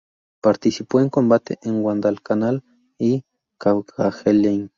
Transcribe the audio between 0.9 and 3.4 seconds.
en combate en Guadalcanal y